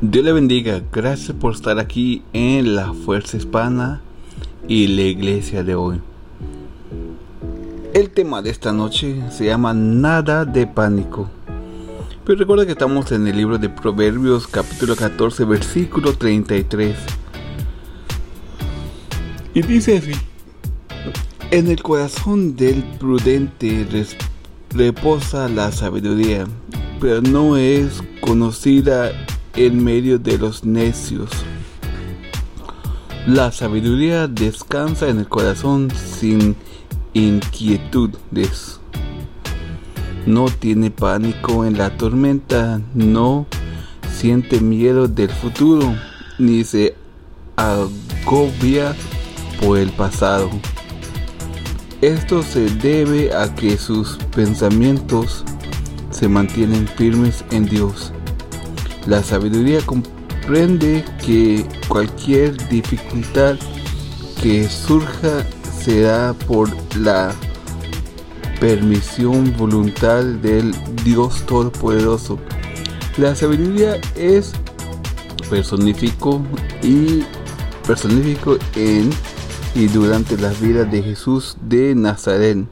[0.00, 0.80] Dios le bendiga.
[0.92, 4.00] Gracias por estar aquí en la Fuerza Hispana
[4.68, 6.00] y la iglesia de hoy.
[7.94, 11.28] El tema de esta noche se llama Nada de pánico.
[12.24, 16.96] Pero recuerda que estamos en el libro de Proverbios capítulo 14 versículo 33.
[19.52, 20.12] Y dice así.
[21.50, 23.84] En el corazón del prudente
[24.70, 26.46] reposa la sabiduría,
[27.00, 29.10] pero no es conocida
[29.66, 31.30] en medio de los necios.
[33.26, 36.54] La sabiduría descansa en el corazón sin
[37.12, 38.78] inquietudes.
[40.26, 43.46] No tiene pánico en la tormenta, no
[44.14, 45.92] siente miedo del futuro,
[46.38, 46.94] ni se
[47.56, 48.94] agobia
[49.60, 50.50] por el pasado.
[52.00, 55.44] Esto se debe a que sus pensamientos
[56.10, 58.12] se mantienen firmes en Dios.
[59.06, 63.56] La sabiduría comprende que cualquier dificultad
[64.42, 65.44] que surja
[65.80, 67.34] será por la
[68.60, 70.74] permisión voluntad del
[71.04, 72.38] Dios Todopoderoso.
[73.16, 74.52] La sabiduría es
[75.48, 76.42] personifico
[76.82, 77.24] y
[77.86, 79.10] personifico en
[79.74, 82.66] y durante la vida de Jesús de Nazaret.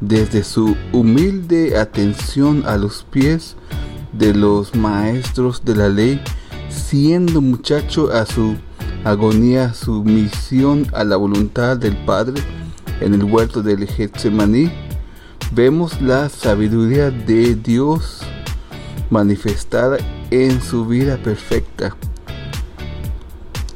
[0.00, 3.56] Desde su humilde atención a los pies
[4.18, 6.20] de los maestros de la ley,
[6.68, 8.56] siendo muchacho a su
[9.04, 12.42] agonía, su misión a la voluntad del Padre
[13.00, 14.72] en el huerto del Getsemaní,
[15.52, 18.20] vemos la sabiduría de Dios
[19.10, 19.98] manifestada
[20.30, 21.94] en su vida perfecta.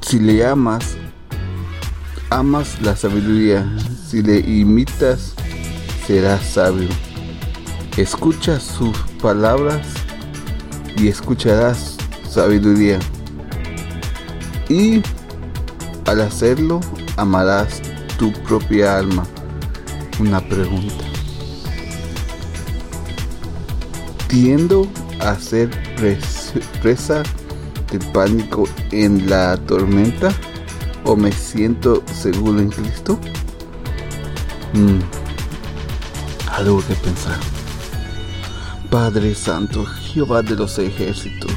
[0.01, 0.97] Si le amas,
[2.31, 3.71] amas la sabiduría,
[4.09, 5.35] si le imitas,
[6.07, 6.89] serás sabio.
[7.97, 10.08] Escucha sus palabras
[10.99, 11.97] y escucharás
[12.29, 12.99] sabiduría.
[14.69, 15.03] Y
[16.07, 16.81] al hacerlo
[17.17, 17.81] amarás
[18.19, 19.25] tu propia alma.
[20.21, 21.05] Una pregunta.
[24.27, 24.87] Tiendo
[25.21, 25.71] a ser
[26.83, 27.23] presa
[27.91, 30.31] de pánico en la tormenta
[31.05, 33.19] o me siento seguro en Cristo?
[34.75, 35.01] Mm,
[36.51, 37.58] algo que pensar.
[38.91, 41.53] Padre Santo, Jehová de los ejércitos,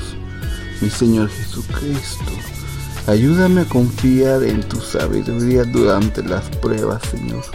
[0.82, 2.32] mi Señor Jesucristo,
[3.08, 7.46] ayúdame a confiar en tu sabiduría durante las pruebas, Señor.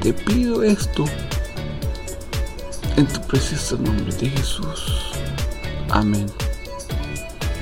[0.00, 1.04] Te pido esto
[2.96, 5.12] en tu precioso nombre de Jesús.
[5.90, 6.26] Amén.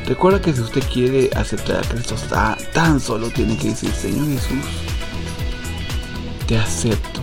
[0.05, 2.17] Recuerda que si usted quiere aceptar a Cristo,
[2.75, 4.67] tan solo tiene que decir, Señor Jesús,
[6.47, 7.23] te acepto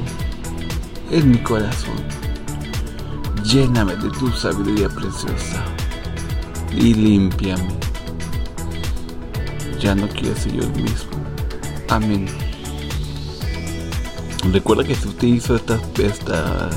[1.11, 2.18] en mi corazón
[3.43, 5.63] Lléname de tu sabiduría preciosa
[6.71, 7.69] y límpiame.
[9.79, 11.11] Ya no quiero ser yo el mismo.
[11.87, 12.27] Amén.
[14.51, 16.69] Recuerda que si usted hizo esta, esta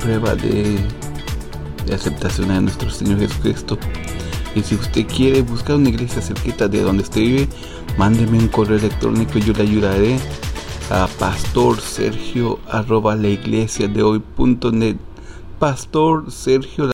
[0.00, 0.78] prueba de,
[1.92, 3.76] aceptación a nuestro Señor Jesucristo,
[4.54, 7.48] y si usted quiere buscar una iglesia cerquita de donde usted vive,
[7.98, 10.18] mándeme un correo electrónico y yo le ayudaré
[10.90, 12.60] a pastorsergio
[15.58, 16.84] Pastor Sergio